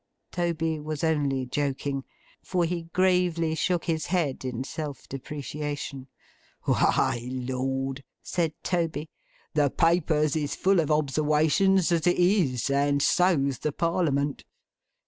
Toby 0.31 0.79
was 0.79 1.03
only 1.03 1.45
joking, 1.45 2.03
for 2.41 2.65
he 2.65 2.85
gravely 2.91 3.53
shook 3.53 3.85
his 3.85 4.07
head 4.07 4.43
in 4.43 4.63
self 4.63 5.07
depreciation. 5.07 6.07
'Why! 6.63 7.29
Lord!' 7.31 8.03
said 8.23 8.55
Toby. 8.63 9.11
'The 9.53 9.69
Papers 9.69 10.35
is 10.35 10.55
full 10.55 10.79
of 10.79 10.89
obserwations 10.89 11.91
as 11.91 12.07
it 12.07 12.17
is; 12.17 12.71
and 12.71 12.99
so's 12.99 13.59
the 13.59 13.71
Parliament. 13.71 14.43